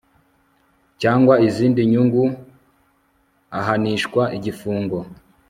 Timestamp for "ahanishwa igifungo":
3.59-4.97